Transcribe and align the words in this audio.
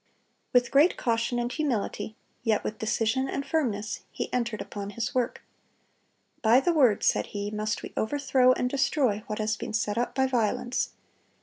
(272) 0.53 0.53
With 0.53 0.71
great 0.71 0.97
caution 0.97 1.37
and 1.37 1.51
humility, 1.51 2.15
yet 2.41 2.63
with 2.63 2.79
decision 2.79 3.29
and 3.29 3.45
firmness, 3.45 3.99
he 4.09 4.33
entered 4.33 4.59
upon 4.59 4.89
his 4.89 5.13
work. 5.13 5.43
"By 6.41 6.59
the 6.59 6.73
Word," 6.73 7.03
said 7.03 7.27
he, 7.27 7.51
"must 7.51 7.83
we 7.83 7.93
overthrow 7.95 8.51
and 8.53 8.67
destroy 8.67 9.19
what 9.27 9.37
has 9.37 9.55
been 9.55 9.73
set 9.73 9.99
up 9.99 10.15
by 10.15 10.25
violence. 10.25 10.89